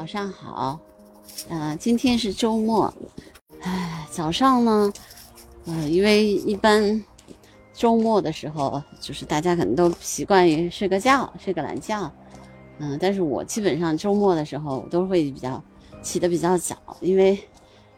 [0.00, 0.80] 早上好，
[1.50, 2.90] 呃，今天是周末，
[3.60, 4.90] 唉，早上呢，
[5.66, 7.04] 呃，因为一般
[7.74, 12.10] 周末的时候，就是大家可能都习惯于睡个觉，睡个懒觉，
[12.78, 15.62] 嗯，但是我基本上周末的时候都会比较
[16.00, 17.38] 起得比较早，因为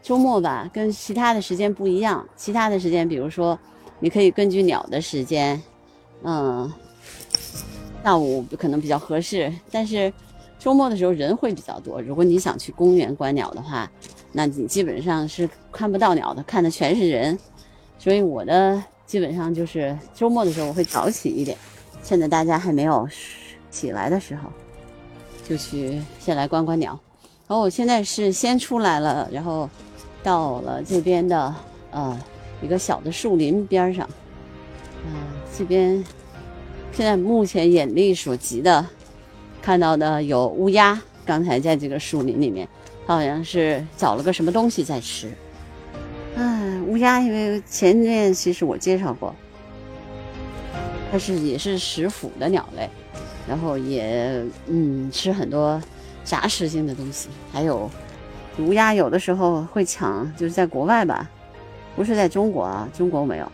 [0.02, 3.56] 周末吧跟其他的时间不一样，其他的时间，比如说
[4.00, 5.62] 你可以根据鸟的时间，
[6.24, 6.68] 嗯，
[8.02, 10.12] 下午可能比较合适，但是。
[10.62, 13.90] 周末的时候人会比较多，如果你想去公园观鸟的话，
[14.30, 17.36] 那你基本上是看不到鸟的，看的全是人。
[17.98, 21.58] 所以我的基本上就是周末的时候我会早起一点，
[22.04, 23.08] 趁着大家还没有
[23.72, 24.48] 起来的时候，
[25.44, 26.96] 就去先来观观鸟。
[27.48, 29.68] 然后我现在是先出来了，然后
[30.22, 31.52] 到了这边的
[31.90, 32.16] 呃
[32.62, 34.08] 一个小的树林边上，
[35.06, 35.12] 嗯，
[35.58, 36.04] 这边
[36.92, 38.86] 现在目前眼力所及的。
[39.62, 42.68] 看到的有乌鸦，刚才在这个树林里面，
[43.06, 45.30] 它好像是找了个什么东西在吃。
[46.36, 49.32] 哎，乌鸦，因为前面其实我介绍过，
[51.12, 52.90] 它是也是食腐的鸟类，
[53.48, 55.80] 然后也嗯吃很多
[56.24, 57.28] 杂食性的东西。
[57.52, 57.88] 还有
[58.58, 61.30] 乌鸦有的时候会抢，就是在国外吧，
[61.94, 63.52] 不是在中国啊，中国没有，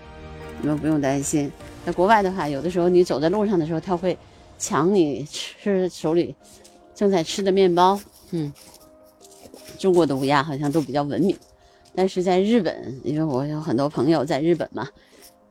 [0.62, 1.52] 你们不用担心。
[1.84, 4.16] 在国外的话，有的时候你走在路上的时候，它会。
[4.58, 6.34] 抢你吃手里
[6.94, 7.98] 正在吃的面包，
[8.32, 8.52] 嗯，
[9.78, 11.36] 中国的乌鸦好像都比较文明，
[11.94, 14.88] 但是在日本，因为我有很多朋友在日本嘛，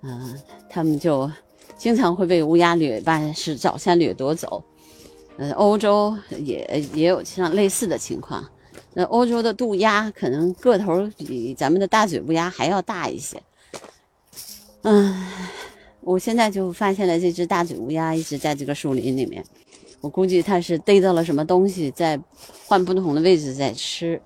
[0.02, 0.38] 嗯，
[0.70, 1.32] 他们就
[1.78, 4.62] 经常会被乌鸦掠，把是早餐掠夺走。
[5.38, 8.44] 嗯，欧洲也也有像类似的情况。
[8.94, 13.42] 那欧洲的渡鸦可能个头比咱们的大嘴乌鸦还要大一些，
[14.82, 15.26] 嗯。
[16.08, 19.44] 我现在就发现了这只大嘴乌鸦一直在这个树林里面，
[20.00, 22.18] 我估计它是逮到了什么东西，在
[22.66, 24.22] 换不同的位置在吃。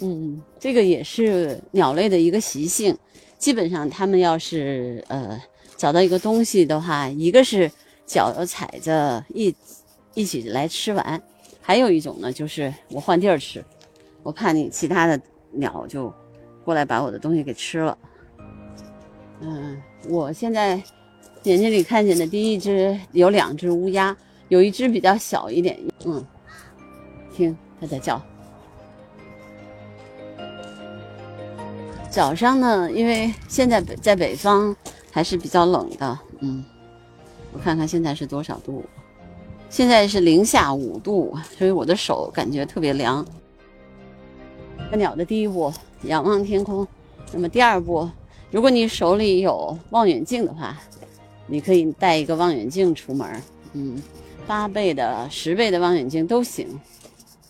[0.00, 2.96] 嗯，这个也是鸟类的一个习性。
[3.36, 5.36] 基本上，它们要是呃
[5.76, 7.68] 找到一个东西的话，一个是
[8.06, 9.52] 脚要踩着一
[10.14, 11.20] 一起来吃完，
[11.60, 13.64] 还有一种呢，就是我换地儿吃，
[14.22, 15.20] 我怕你其他的
[15.50, 16.14] 鸟就
[16.64, 17.98] 过来把我的东西给吃了。
[19.40, 20.80] 嗯，我现在。
[21.44, 24.14] 眼睛里看见的第一只有两只乌鸦，
[24.48, 26.24] 有一只比较小一点，嗯，
[27.34, 28.20] 听它在叫。
[32.10, 34.74] 早上呢，因为现在北在北方
[35.12, 36.64] 还是比较冷的，嗯，
[37.52, 38.84] 我看看现在是多少度？
[39.70, 43.24] 现在是零下五度，所以我的手感觉特别凉。
[44.88, 45.72] 观鸟的第一步，
[46.02, 46.86] 仰望天空。
[47.32, 48.10] 那么第二步，
[48.50, 50.76] 如果你手里有望远镜的话。
[51.48, 53.26] 你可以带一个望远镜出门，
[53.72, 54.00] 嗯，
[54.46, 56.68] 八倍的、十倍的望远镜都行。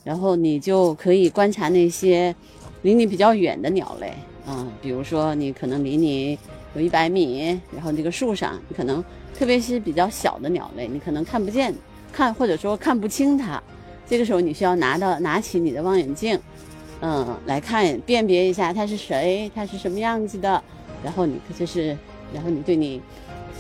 [0.05, 2.35] 然后你就可以观察那些
[2.81, 4.15] 离你比较远的鸟类，
[4.47, 6.39] 嗯，比如说你可能离你
[6.75, 9.05] 有一百米，然后这个树上，你可能
[9.37, 11.75] 特别是比较小的鸟类，你可能看不见，
[12.11, 13.63] 看或者说看不清它。
[14.09, 16.39] 这个时候你需要拿到拿起你的望远镜，
[17.01, 20.63] 嗯，来看辨别一下它是谁，它是什么样子的。
[21.05, 21.89] 然后你就是，
[22.33, 23.03] 然后你对你。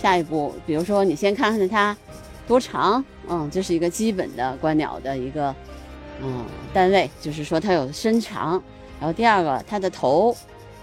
[0.00, 1.96] 下一步，比如说你先看看它
[2.46, 5.54] 多长，嗯，这是一个基本的观鸟的一个
[6.22, 8.62] 嗯单位，就是说它有身长。
[9.00, 10.36] 然后第二个，它的头，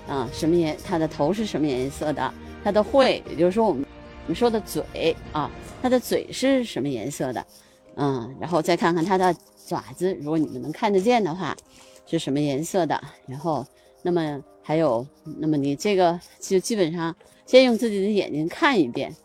[0.08, 0.78] 啊，什么颜？
[0.86, 2.34] 它的头是什么颜色的？
[2.64, 3.86] 它的喙，也就是说我们
[4.26, 5.50] 我们说的嘴啊，
[5.82, 7.46] 它的嘴是什么颜色的？
[7.96, 11.56] 嗯，然后再看看它的爪子，如果你们能看得见的话，
[12.08, 13.02] 是什么颜色的？
[13.28, 13.66] 然后，
[14.06, 15.04] 那么还有，
[15.40, 17.16] 那么你这个就基本上。
[17.48, 19.16] 先用自己的眼睛看一遍，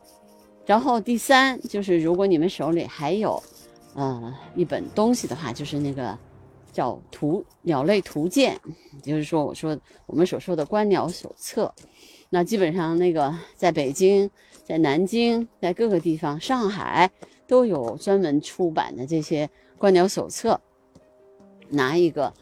[0.67, 3.43] 然后第三就是，如果你们手里还有，
[3.95, 6.19] 呃，一本东西的话，就是那个
[6.71, 8.61] 叫图鸟类图鉴，
[9.03, 9.75] 就是说我说
[10.05, 11.75] 我们所说的观鸟手册。
[12.29, 14.31] 那基本上那个在北京、
[14.65, 17.11] 在南京、在各个地方、上海
[17.49, 19.49] 都有专门出版的这些
[19.79, 20.61] 观鸟手册。
[21.71, 22.35] 拿一个，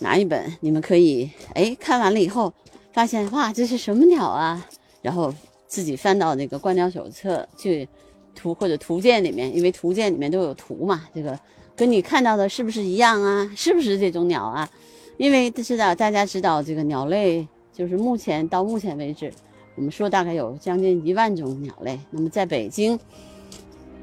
[0.00, 2.52] 拿一本，你们可以哎看完了以后，
[2.92, 4.66] 发现哇，这是什么鸟啊？
[5.02, 5.32] 然后
[5.66, 7.88] 自己翻到那个观鸟手册去
[8.34, 11.38] 图或者图鉴里面，因为图鉴里面都有图嘛，这个
[11.76, 13.50] 跟你看到的是不是一样啊？
[13.56, 14.68] 是不是这种鸟啊？
[15.16, 19.32] 因为知道大家知道这个鸟类，就是目前到目前为止，
[19.76, 21.98] 我们说大概有将近一万种鸟类。
[22.10, 22.98] 那么在北京，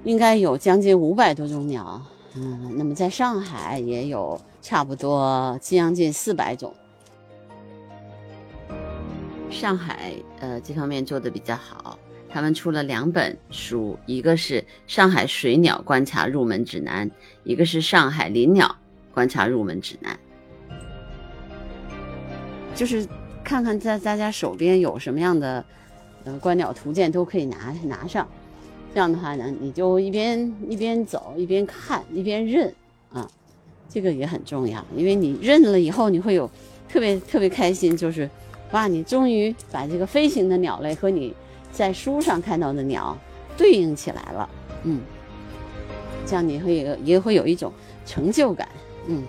[0.03, 2.01] 应该有将近五百多种鸟，
[2.35, 6.73] 嗯，那么在上海也有差不多将近四百种。
[9.49, 11.99] 上海呃这方面做的比较好，
[12.29, 17.09] 他们出了两本书，一个是《上海水鸟观察入门指南》，
[17.43, 18.73] 一个是《上海林鸟
[19.13, 20.17] 观察入门指南，
[22.73, 23.05] 就是
[23.43, 25.65] 看看在大家手边有什么样的
[26.23, 28.25] 呃观鸟图鉴都可以拿拿上。
[28.93, 32.73] 这样的话呢，你就一边一边走一边看一边认
[33.13, 33.29] 啊，
[33.91, 36.49] 这个也很重要，因为你认了以后，你会有
[36.87, 38.29] 特别特别开心，就是
[38.71, 41.33] 哇，你终于把这个飞行的鸟类和你
[41.71, 43.17] 在书上看到的鸟
[43.57, 44.49] 对应起来了，
[44.83, 45.01] 嗯，
[46.25, 47.73] 这样你会有也会有一种
[48.05, 48.69] 成就感，
[49.07, 49.23] 嗯。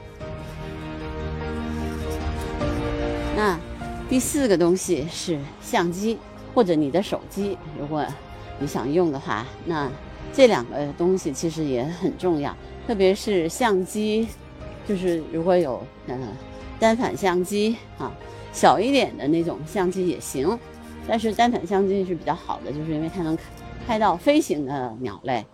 [3.37, 3.59] 那
[4.09, 6.19] 第四个东西是相机
[6.55, 8.07] 或者你的手机，如果。
[8.61, 9.91] 你想用的话，那
[10.33, 12.57] 这两个东西其实也很重要，
[12.87, 14.29] 特别是相机，
[14.87, 16.19] 就是如果有呃
[16.79, 18.13] 单反相机啊，
[18.53, 20.59] 小一点的那种相机也行，
[21.07, 23.37] 但是单反相机是比较好的，就是因为它能
[23.87, 25.45] 拍到飞行的鸟类，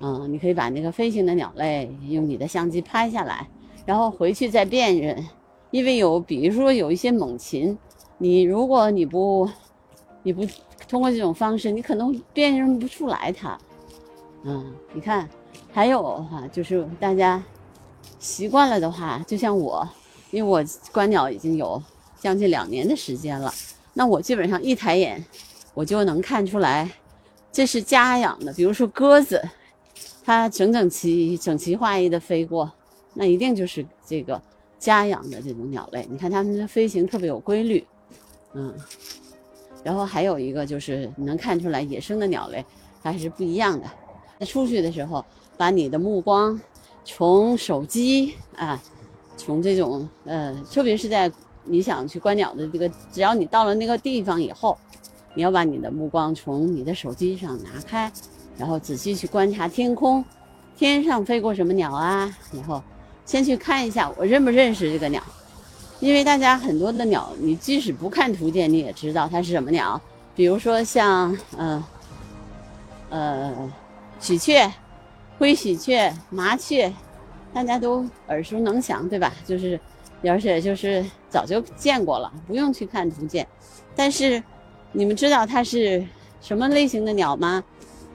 [0.00, 3.48] 嗯，你可以把那个飞行的鸟类用你的相机拍下来，
[3.86, 5.26] 然后回去再辨认，
[5.70, 7.76] 因为有比如说有一些猛禽，
[8.18, 9.48] 你如果你不
[10.22, 10.44] 你不。
[10.88, 13.56] 通过这种方式，你可能辨认不出来它。
[14.42, 15.28] 嗯，你看，
[15.72, 17.40] 还有哈，就是大家
[18.20, 19.88] 习惯了的话，就像我，
[20.30, 21.82] 因为我观鸟已经有
[22.20, 23.52] 将近两年的时间了，
[23.94, 25.24] 那我基本上一抬眼，
[25.74, 26.88] 我就能看出来
[27.50, 28.52] 这是家养的。
[28.52, 29.42] 比如说鸽子，
[30.22, 32.70] 它整整齐、整齐划一的飞过，
[33.14, 34.40] 那一定就是这个
[34.78, 36.06] 家养的这种鸟类。
[36.10, 37.84] 你看它们的飞行特别有规律，
[38.52, 38.72] 嗯。
[39.82, 42.62] 然后还有一个就是你能看出来，野生的鸟类
[43.02, 43.86] 它还是不一样的。
[44.38, 45.24] 在出去的时候，
[45.56, 46.60] 把你的目光
[47.04, 48.80] 从手机啊，
[49.36, 51.30] 从这种呃，特别是在
[51.64, 54.76] 你想去观鸟的这个，只要你到了那个地方以后，
[55.34, 58.10] 你要把你的目光从你的手机上拿开，
[58.56, 60.24] 然后仔细去观察天空，
[60.76, 62.34] 天上飞过什么鸟啊？
[62.52, 62.82] 然后
[63.24, 65.22] 先去看一下，我认不认识这个鸟。
[66.00, 70.00] 因为大家很多的鸟，你即使不看图鉴，你也知道它是什么鸟。
[70.34, 71.84] 比如说像，嗯，
[73.10, 73.70] 呃，
[74.18, 74.72] 喜鹊、
[75.40, 76.92] 灰喜鹊、麻雀，
[77.54, 79.32] 大家都耳熟能详，对吧？
[79.46, 79.80] 就是，
[80.22, 83.46] 而且就是早就见过了，不用去看图鉴。
[83.96, 84.42] 但是，
[84.92, 86.06] 你们知道它是
[86.42, 87.64] 什么类型的鸟吗？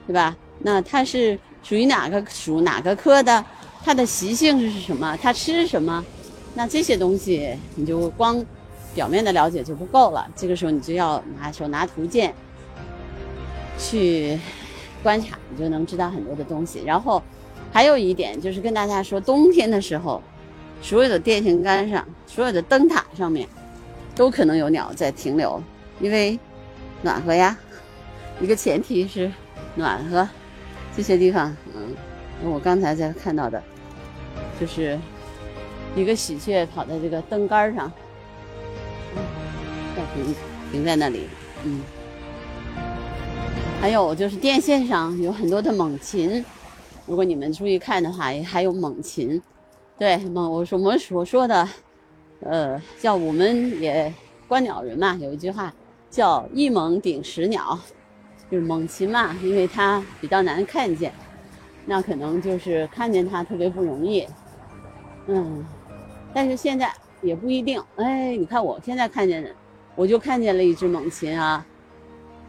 [0.06, 0.36] 对吧？
[0.60, 3.44] 那它是属于哪个属哪个科的？
[3.84, 5.18] 它的习性是什么？
[5.20, 6.04] 它吃什么？
[6.54, 8.40] 那这些东西你就光
[8.94, 12.32] 表面的了解就不够了，这个时候你就要拿手拿图鉴
[13.76, 14.38] 去
[15.06, 16.82] 观察，你就能知道很多的东西。
[16.84, 17.22] 然后
[17.72, 20.20] 还有一点就是跟大家说，冬天的时候，
[20.82, 23.48] 所有的电线杆上、所有的灯塔上面
[24.16, 25.62] 都可能有鸟在停留，
[26.00, 26.36] 因为
[27.02, 27.56] 暖和呀。
[28.40, 29.30] 一个前提是
[29.76, 30.28] 暖和，
[30.96, 33.62] 这些地方，嗯，我刚才在看到的，
[34.60, 34.98] 就是。
[35.94, 37.90] 一个喜鹊跑在这个灯杆上，
[39.16, 39.22] 嗯
[40.14, 40.34] 停
[40.70, 41.26] 停在那里，
[41.64, 41.80] 嗯。
[43.80, 46.44] 还有就是电线上有很多的猛禽，
[47.06, 49.40] 如果你们注意看的话，还有猛禽。
[49.98, 51.68] 对，猛我说我们所说的，
[52.40, 54.12] 呃，叫我们也
[54.48, 55.72] 观鸟人嘛，有一句话
[56.10, 57.78] 叫一猛顶十鸟，
[58.50, 61.12] 就是猛禽嘛，因为它比较难看见，
[61.84, 64.26] 那可能就是看见它特别不容易，
[65.28, 65.64] 嗯。
[66.34, 69.54] 但是现在也不一定，哎，你看我现在看见，
[69.94, 71.64] 我就看见了一只猛禽啊，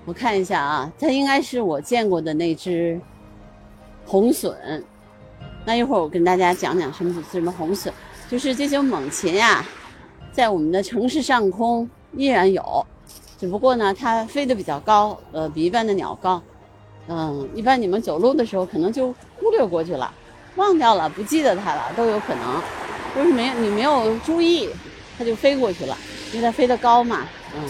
[0.08, 2.98] 我看一下啊，它应该是我见过的那只
[4.06, 4.56] 红隼。
[5.66, 7.92] 那一会儿我跟大家讲讲什么什么红隼，
[8.30, 9.66] 就是这些猛禽呀，
[10.32, 12.64] 在我们的城市上空依然有，
[13.38, 16.42] 只不过呢，它飞得比较高，呃，比一般的鸟高，
[17.10, 20.10] 嗯，一般你们走路的时候可能就忽略过去了，
[20.56, 22.62] 忘掉了，不记得它了，都有可能。
[23.14, 24.70] 就是没你没有注意，
[25.18, 25.98] 它就飞过去了，
[26.32, 27.70] 因为它飞得高嘛，嗯。